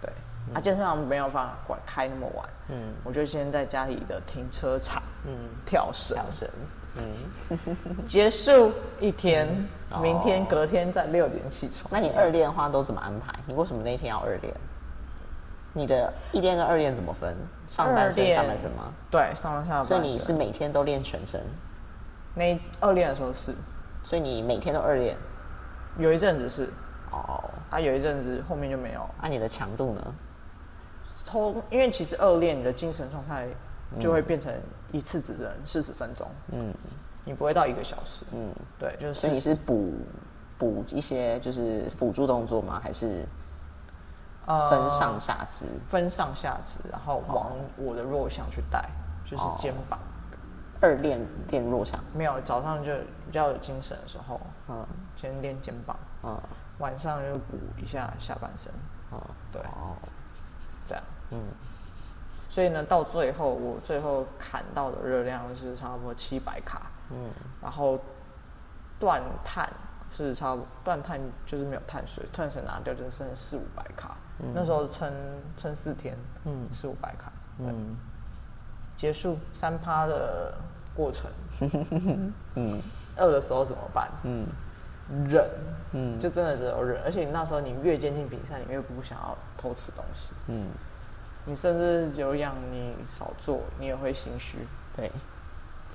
[0.00, 0.10] 对，
[0.54, 5.32] 啊，健身房没有办法管开那么晚，嗯我就先在家里的停车场嗯，
[5.66, 6.48] 跳绳，跳绳，
[6.96, 9.48] 嗯， 结束一天，
[9.90, 11.88] 哦明天隔天再六点起床。
[11.90, 13.34] 那你二练的话都怎么安排？
[13.46, 14.54] 你为什么那天要二练？
[15.74, 17.36] 你的一练跟二练怎么分？
[17.68, 18.92] 上半身、二练下半身吗？
[19.10, 19.86] 对，上半下半身。
[19.86, 21.40] 所以你是每天都练全身，
[22.34, 23.54] 那二练的时候是，
[24.02, 25.16] 所以你每天都二练。
[25.98, 26.70] 有一阵子是，
[27.10, 29.08] 哦，啊，有一阵子后面就没有。
[29.22, 30.14] 那、你的强度呢？
[31.26, 33.46] 通，因为其实二练你的精神状态
[34.00, 34.52] 就会变成
[34.92, 36.72] 一次只能四十分钟，嗯
[37.24, 38.24] 你不会到一个小时。
[38.32, 39.92] 嗯，对，就是所以你是补
[40.56, 42.80] 补一些就是辅助动作吗？
[42.82, 43.26] 还是
[44.46, 45.66] 呃分上下肢？
[45.86, 48.88] 分上下肢，然后往我的弱项去带，
[49.26, 49.98] 就是哦肩膀。
[50.80, 51.98] 二练练弱项？
[52.14, 52.90] 没有，早上就
[53.26, 56.40] 比较有精神的时候，嗯先练肩膀，嗯
[56.78, 58.72] 晚上又补一下下半身，
[59.12, 59.20] 嗯，
[59.52, 59.60] 对。
[59.62, 59.96] 哦，
[60.86, 61.04] 这样。
[61.30, 61.40] 嗯。
[62.50, 67.30] 所以呢，到最后我最后砍到的热量是差不多七百卡，嗯。
[67.62, 67.98] 然后
[68.98, 69.68] 断碳
[70.12, 74.16] 是差不断碳就是没有碳水，碳水拿掉就剩四五百卡。
[74.54, 75.12] 那时候撑
[75.56, 76.68] 撑四天，嗯。
[76.72, 77.96] 四五百卡，对，嗯
[78.96, 80.54] 结束三趴的
[80.94, 81.30] 过程。
[82.54, 82.80] 嗯。
[83.18, 84.08] 饿的时候怎么办？
[84.22, 84.46] 嗯
[85.28, 85.44] 忍，
[85.92, 87.00] 嗯就真的只有忍。
[87.04, 90.66] 而且你那时候你越接近比赛，你越不想要偷吃东西，嗯，
[91.44, 94.58] 你甚至有氧你少做，你也会心虚，
[94.96, 95.10] 对。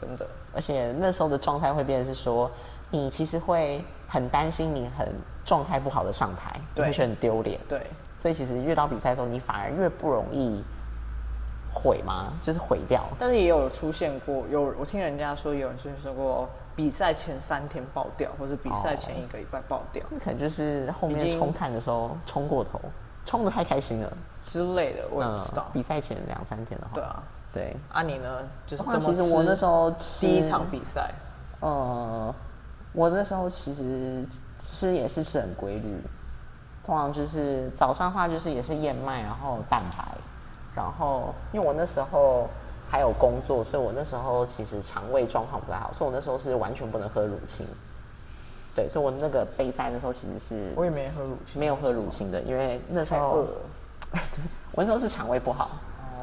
[0.01, 0.27] 真的。
[0.53, 2.49] 而且那时候的状态会变成是说，
[2.89, 5.07] 你其实会很担心你很
[5.45, 7.59] 状态不好的上台，你对会觉得很丢脸。
[7.69, 7.85] 对，
[8.17, 10.61] 所以其实越到比赛的时候，你反而越不容易
[11.71, 12.33] 毁吗？
[12.41, 13.05] 就是毁掉。
[13.19, 22.81] 但是也有出现过，有我听人家说有人出现过比赛前三天爆掉，或者比赛前一个礼拜爆掉那可能就是后面冲碳的时候冲过头，
[23.25, 24.11] 冲的太开心了。
[24.41, 25.67] 之类的，我也不知道。
[25.71, 27.77] 比赛前两三天的话，对啊，对。
[27.91, 28.39] 啊你呢？
[28.65, 31.13] 就是哇怎么其实我那时候第一场比赛，
[31.59, 32.33] 呃，
[32.91, 34.25] 我那时候其实
[34.59, 35.95] 吃也是吃很规律，
[36.83, 40.03] 通常就是早上的话就是也是燕麦，然后蛋白，
[40.75, 42.49] 然后因为我那时候
[42.89, 47.65] 还有工作，所以我那时候其实肠胃状况不太好，所以我那时候是完全不能喝乳清。
[48.75, 53.47] 对，所以我那个备赛的时候其实是我也没喝乳清，没有喝乳清的，因为那时候饿
[54.73, 55.71] 我那时候是肠胃不好，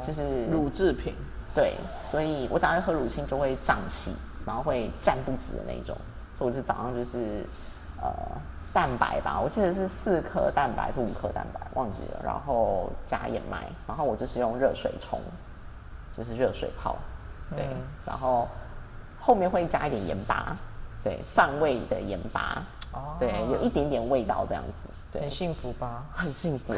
[0.06, 1.14] 就是乳制品。
[1.54, 1.74] 对，
[2.10, 4.12] 所以我早上喝乳清就会胀气，
[4.46, 5.96] 然后会站不直的那一种，
[6.38, 7.44] 所以我就早上就是
[8.00, 8.08] 呃
[8.72, 15.20] 蛋白吧，我记得是四颗蛋白还是五颗蛋白，忘记了，然后加燕麦，然后我就是用热水冲，
[16.16, 16.96] 就是热水泡，
[17.56, 18.48] 对，嗯然后
[19.20, 20.56] 后面会加一点盐巴，
[21.02, 26.04] 对，蒜味的盐巴，哦对，有一点点味道这样子，对，很幸福吧？
[26.14, 26.74] 很幸福。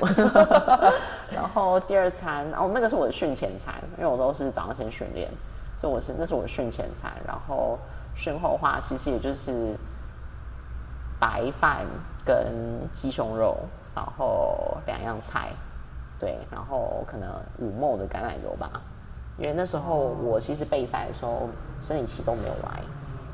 [1.32, 5.30] 然后第二餐，哦，那个是我的训前餐，因为我都是早上先训练，
[5.80, 7.12] 所以我是那是我的训前餐。
[7.26, 7.78] 然后
[8.14, 9.76] 训后的话，其实也就是
[11.18, 11.86] 白饭
[12.24, 12.52] 跟
[12.92, 13.56] 鸡胸肉，
[13.94, 15.52] 然后两样菜，
[16.18, 18.70] 对，然后可能五沫的橄榄油吧。
[19.38, 21.48] 因为那时候我其实备赛的时候
[21.80, 22.82] 生理期都没有来，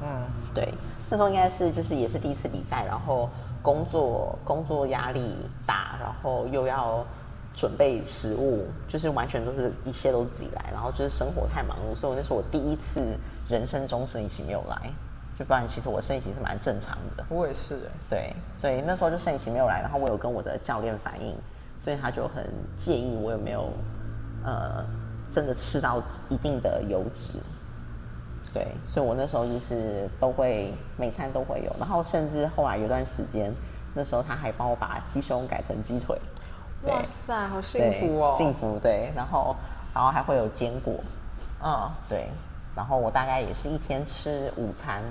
[0.02, 0.22] 嗯，
[0.54, 0.72] 对，
[1.10, 3.28] 那时候应该是就是也是第一次比赛，然后
[3.62, 5.34] 工作工作压力
[5.66, 7.04] 大，然后又要
[7.54, 13.02] 准备食物，就是完全都是一切都自己来，然后就是生活太忙碌，所以那是我第一次
[13.48, 14.90] 人生中生理期没有来，
[15.36, 17.24] 就不然其实我生理期是蛮正常的。
[17.28, 21.34] 我也是哎、对，所以那时候就生理期没有来，然后我有跟我的教练反映，
[21.82, 23.68] 所以他就很介意我有没有
[24.44, 24.84] 呃
[25.30, 27.38] 真的吃到一定的油脂。
[28.52, 33.52] 对，所以我那时候就是都会每餐都会有，然后甚至后来有段时间，
[33.94, 36.18] 那时候他还帮我把鸡胸改成鸡腿。
[36.84, 38.34] 哇塞，好幸福哦！
[38.36, 39.54] 幸福对，然后
[39.92, 40.94] 然后还会有坚果，
[41.62, 42.28] 嗯对，
[42.74, 45.02] 然后我大概也是一天吃午餐，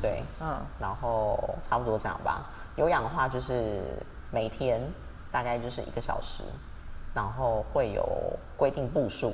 [0.00, 2.46] 对，嗯，然后差不多这样吧。
[2.76, 3.82] 有氧的话就是
[4.30, 4.80] 每天
[5.32, 6.44] 大概就是一个小时，
[7.14, 8.06] 然后会有
[8.56, 9.32] 规定步数，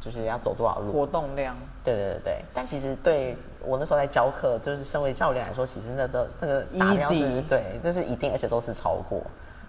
[0.00, 0.92] 就是要走多少路。
[0.92, 9.22] 活动量对对对对，但其实对我那时候在教课，就是身为教练来说，其实那都那个达标是对，那是一定，而且都是超过。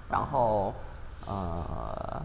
[0.10, 0.74] 然后
[1.28, 2.22] 呃，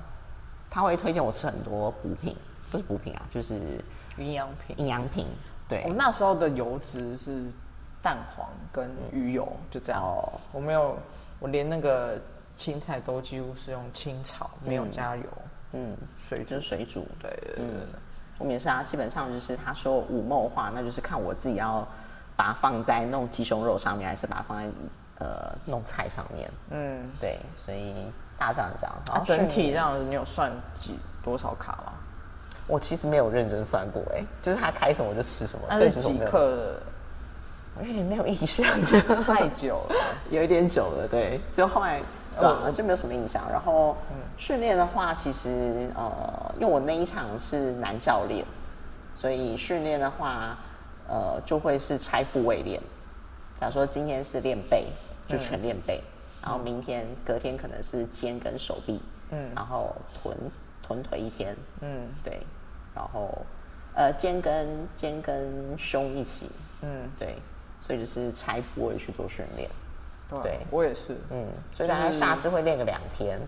[0.71, 2.37] 他会推荐我吃很多补品，
[2.71, 3.55] 不是补品啊，就是
[4.19, 4.77] 营养品。
[4.79, 5.27] 营养品。
[5.69, 7.45] 对，我那时候的油脂是
[8.03, 10.03] 蛋黄跟鱼油，就这样。
[10.03, 10.97] 哦我没有，
[11.41, 12.19] 我连那个
[12.57, 15.23] 青菜都几乎是用清炒，没有加油。
[15.73, 17.07] 嗯，水就是水煮。
[17.21, 18.01] 对对对对对。
[18.39, 21.87] 我们也是啊，基本上就是他说五梦话，那就是看我自己要
[22.37, 24.69] 把它放在弄鸡胸肉上面，还是把它放在
[25.19, 26.51] 呃弄菜上面。
[26.71, 27.95] 嗯，对，所以
[28.39, 28.95] 大致上这样。
[29.07, 31.93] 然啊，后整体这样子，你有算几多少卡吗？
[32.69, 36.19] 我其实没有认真算过，哎，就是他开什么我就吃什么，那是几？
[36.19, 36.83] 克的？
[37.79, 38.67] 我有点没有印象，
[39.25, 39.97] 太久了。
[40.31, 42.01] 有一点久了，对，就后来
[42.35, 43.43] 对吧、就没有什么印象。
[43.51, 43.97] 然后
[44.37, 48.45] 训练的话，其实呃，因为我那一场是男教练，
[49.15, 50.57] 所以训练的话，
[51.09, 52.81] 呃，就会是拆部位练。
[53.61, 54.87] 假如说今天是练背，
[55.29, 56.01] 就全练背，
[56.43, 59.51] 然后明天隔天可能是肩跟手臂，嗯。
[59.55, 60.37] 然后臀
[60.83, 62.09] 臀腿一天，嗯。
[62.25, 62.41] 对，
[62.95, 63.31] 然后
[63.95, 67.37] 呃肩跟肩跟胸一起，嗯，对，
[67.87, 69.69] 所以就是拆部位去做训练。
[70.41, 71.17] 对我也是。
[71.31, 73.41] 嗯，所以就是大概下次会练个两天，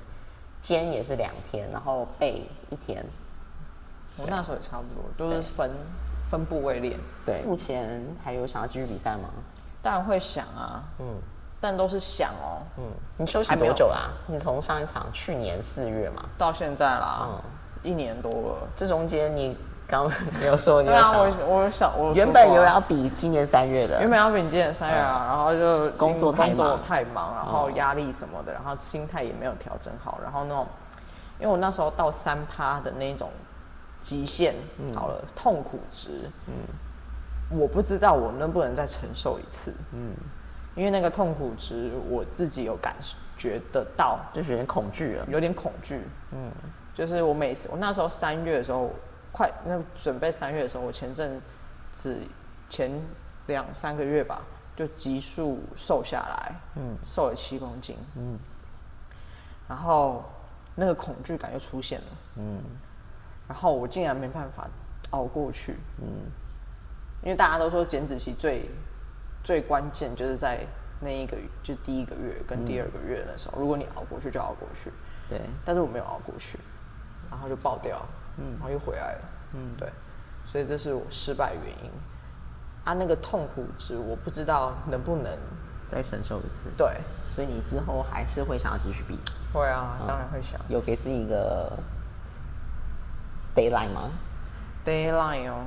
[0.61, 3.05] 肩也是两天，然后背一天。
[4.17, 4.85] 我那时候也差不
[5.17, 5.71] 多，就是分
[6.31, 6.99] 分部位练。
[7.25, 9.31] 对，目前还有想要继续比赛吗？
[9.83, 11.07] 当然会想啊，嗯
[11.61, 12.61] 但都是想哦。
[12.79, 12.85] 嗯，
[13.17, 17.43] 你休息还没有多久啦、你从上一场去年四月嘛，到现在啦，嗯
[17.83, 18.69] 一年多了。
[18.77, 30.67] 这中间你刚刚没有说你对啊，我我想我原本有要比今年三月的，原本要比今年三月啊，然后就工作太工作忙太忙，然后哦压力什么的，然后心态也没有调整好，然后那种，
[31.39, 33.31] 因为我那时候到三趴的那种
[34.01, 34.55] 极限，
[34.95, 36.55] 好了，痛苦值，嗯，
[37.59, 40.15] 我不知道我能不能再承受一次，嗯，
[40.75, 42.95] 因为那个痛苦值我自己有感
[43.37, 45.27] 觉得到，就是有点恐惧了。
[45.29, 46.01] 有点恐惧，
[46.33, 46.51] 嗯，
[46.95, 48.91] 就是我每次我那时候三月的时候，
[49.35, 51.43] 快那准备三月的时候，我前阵
[51.93, 52.17] 子
[52.71, 52.89] 前
[53.49, 54.43] 两三个月吧，
[54.77, 58.39] 就急速瘦下来，嗯，瘦了七公斤，嗯，
[59.69, 60.25] 然后
[60.77, 62.63] 那个恐惧感又出现了，嗯，
[63.49, 64.69] 然后我竟然没办法
[65.11, 66.07] 熬过去，嗯，
[67.23, 68.71] 因为大家都说减脂期最
[69.43, 70.65] 最关键就是在
[71.01, 74.93] 那一个就第一个月跟第二个月的时候，如果你熬过去就熬过去，
[75.29, 76.57] 对，但是我没有熬过去，
[77.29, 78.01] 然后就爆掉，
[78.39, 79.89] 嗯，然后又回来了，嗯，对，
[80.45, 81.91] 所以这是我失败原因。
[82.85, 85.33] 啊，那个痛苦值我不知道能不能，
[85.89, 86.69] 再承受一次。
[86.77, 87.01] 对，
[87.35, 89.19] 所以你之后还是会想要继续比，
[89.55, 90.61] 会啊，当然会想。
[90.69, 91.73] 有给自己一个
[93.57, 94.11] deadline 吗
[94.85, 95.65] ？deadline 哦，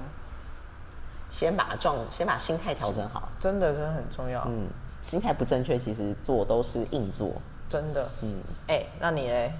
[1.31, 3.29] 先把状，先把心态调整好。
[3.39, 4.67] 真的真的很重要，嗯，
[5.01, 7.41] 心态不正确，其实做都是硬做。
[7.67, 8.07] 真的。
[8.21, 8.35] 嗯，
[8.67, 9.51] 哎、那你嘞？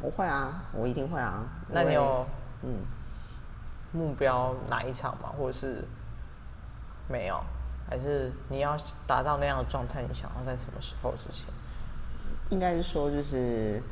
[0.00, 1.44] 我会啊，我一定会啊。
[1.68, 2.26] 那你有
[2.62, 2.84] 嗯，
[3.92, 5.32] 目标哪一场吗？
[5.38, 5.84] 或者是
[7.08, 7.40] 没有？
[7.90, 11.46] 还是你要达到那样的状态，你想要在什么时候之前？
[12.50, 13.82] 应该是说就是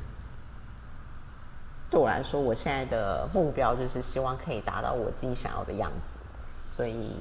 [1.91, 6.19] 对我来说，我现在的目标就是希望可以达到我自己想要的样子，
[6.75, 7.17] 所以，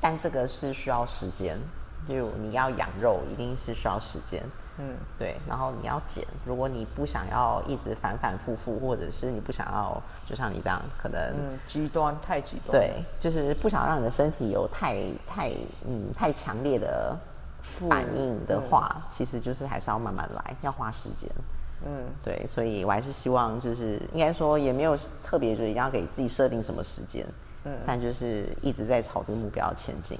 [0.00, 1.58] 但这个是需要时间。
[2.06, 4.42] 就你要养肉，一定是需要时间。
[4.80, 12.70] 嗯，对，然后你要减，如果你不想要一直反反复复，或者是你不想要，就像你这样，可能、嗯，极端太极端。
[12.70, 15.50] 对，就是不想让你的身体有太太
[15.86, 17.16] 嗯太强烈的
[17.60, 21.28] 反应的话，其实就是还是要慢慢来，要花时间。
[21.84, 27.26] 嗯，对，所以我还是希望就是应该说也没有特别就一定要给自己设定什么时间，
[27.64, 30.18] 嗯，但就是一直在朝这个目标前进。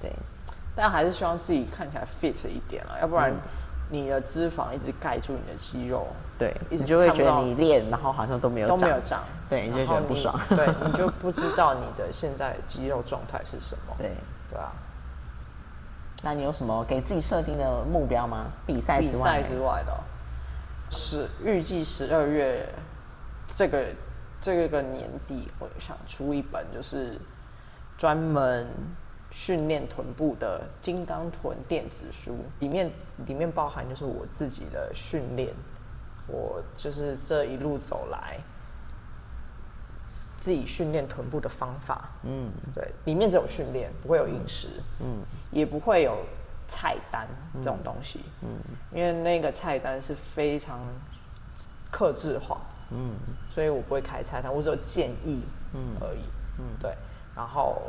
[0.00, 0.12] 对，
[0.74, 3.36] 但还是希望自己看起来 fit 一点啊，要不然嗯
[3.90, 6.06] 你的脂肪一直盖住你的肌肉，
[6.38, 10.34] 对，一直你就会觉得你练，然后好像都没有都没有长，对，你就觉得不爽。
[10.48, 14.10] 对，你就 不知道你的现在的肌肉状态是什么，对，
[14.50, 14.72] 对吧？
[16.22, 18.46] 那你有什么给自己设定的目标吗？
[18.66, 20.00] 比赛比之外，赛之外的哦，
[20.88, 22.66] 十预计十二月
[23.48, 23.84] 这个
[24.40, 27.20] 这个年底，我想出一本就是
[27.98, 28.66] 专门
[29.32, 32.90] 训练臀部的金刚臀电子书，里面
[33.26, 35.52] 里面包含就是我自己的训练，
[36.28, 38.38] 我就是这一路走来
[40.36, 42.10] 自己训练臀部的方法。
[42.24, 44.68] 嗯，对，里面只有训练，不会有饮食，
[45.00, 46.18] 嗯，也不会有
[46.68, 48.48] 菜单这种东西，嗯，
[48.92, 50.80] 因为那个菜单是非常
[51.90, 52.60] 克制化，
[52.90, 53.14] 嗯，
[53.50, 55.96] 所以我不会开菜单，我只有建议，嗯。
[56.00, 56.20] 而已，
[56.58, 56.94] 嗯，对，
[57.34, 57.80] 然后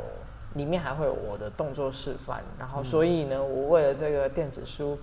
[0.54, 4.98] 里面还会有我的动作示范，然后所以呢，我为了这个电子书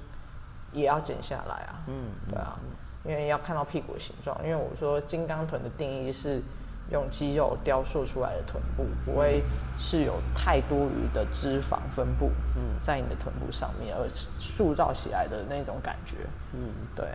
[0.72, 2.58] 也要剪下来啊，嗯，对啊，
[3.04, 6.42] 因为要看到屁股的形状，因为我说金刚臀的定义是
[6.90, 9.44] 用肌肉雕塑出来的臀部，不会
[9.78, 14.08] 是有太多余的脂肪分布，嗯，在你的臀部上面而
[14.40, 16.18] 塑造起来的那种感觉，
[16.54, 17.08] 嗯，对。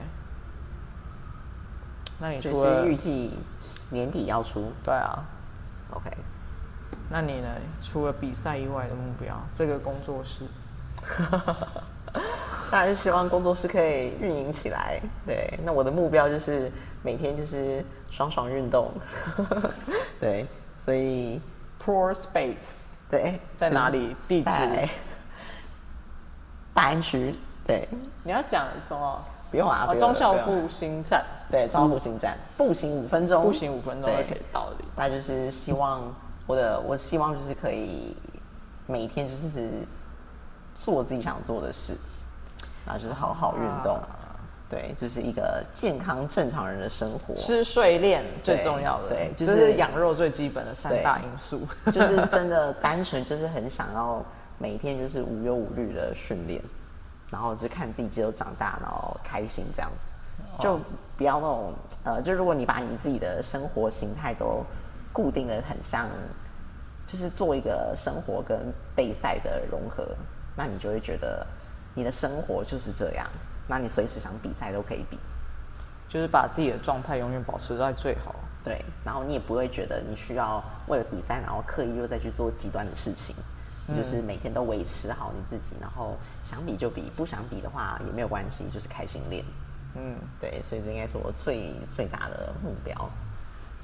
[2.18, 3.30] 那你所除了以是预计
[3.90, 4.72] 年底要出。
[4.82, 5.22] 对啊
[5.90, 6.10] ，，OK。
[7.08, 7.48] 那你呢？
[7.82, 10.44] 除了比赛以外的目标，这个工作室，
[12.70, 15.00] 当然是希望工作室可以运营起来。
[15.24, 16.70] 对，那我的目标就是
[17.02, 18.90] 每天就是爽爽运动。
[20.18, 20.46] 对，
[20.80, 21.40] 所以
[21.84, 22.56] Poor Space
[23.08, 24.16] 对，在哪里？
[24.26, 24.88] 地址？
[26.74, 27.32] 大安区。
[27.64, 27.88] 对，
[28.24, 29.24] 你要讲什么？
[29.48, 34.76] 不用啊，哦，不用忠孝复兴站，对，中复兴站，步行五分钟，步行五分钟就可以到的。
[34.96, 36.02] 那就是希望
[36.46, 38.16] 我的，我希望就是可以
[38.86, 39.70] 每天就是
[40.80, 41.96] 做自己想做的事，
[42.84, 44.38] 然后就是好好运动，啊
[44.68, 47.34] 对，就是一个健康正常人的生活。
[47.34, 51.60] 吃睡练最重要的，对就就是是养肉最基本的三大因素。
[51.92, 54.24] 就是真的单纯就是很想要
[54.58, 56.60] 每天就是无忧无虑的训练，
[57.30, 60.80] 然后就看自己肌肉长大，然后开心这样子，就
[61.16, 61.72] 不要那种
[62.04, 64.64] 呃，就如果你把你自己的生活形态都
[65.16, 66.06] 固定的很像，
[67.06, 70.06] 就是做一个生活跟备赛的融合，
[70.54, 71.46] 那你就会觉得
[71.94, 73.26] 你的生活就是这样，
[73.66, 75.18] 那你随时想比赛都可以比。
[76.06, 78.34] 就是把自己的状态永远保持在最好。
[78.62, 83.34] 对，然后你也不会觉得你需要为了比赛，然后刻意又再去做极端的事情，
[83.86, 86.14] 你就是每天都维持好你自己，然后
[86.44, 89.42] 想比就比，不想比的话也没有关系，就是开心练。
[89.94, 93.10] 嗯，对，所以这应该是我最最大的目标。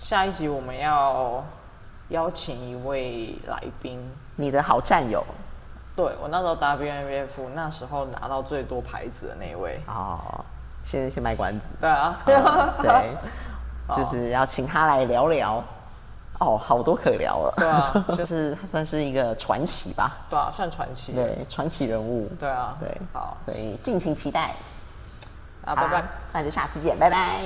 [0.03, 1.43] 下一集我们要
[2.09, 3.99] 邀请一位来宾。
[4.37, 5.25] 你的好战友
[5.95, 9.81] 对我那时候 WNBF 那时候拿到最多牌子的那一位。
[9.87, 10.19] 哦，
[10.85, 13.17] 先先卖关子， 对啊，哦对，
[13.95, 15.63] 就是要请他来聊聊。
[16.41, 17.55] 哦，好多可聊了。
[17.59, 21.13] 对啊 就是他算是一个传奇吧，对啊，算传奇。
[21.13, 22.29] 对，传奇人物。
[22.41, 24.55] 对啊，对，好，所以敬请期待。
[25.65, 26.03] 啊，拜拜。
[26.33, 27.39] 那就下次见，拜拜。